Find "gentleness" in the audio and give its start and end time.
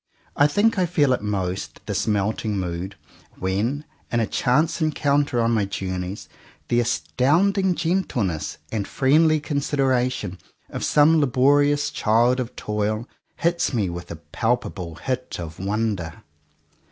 7.75-8.57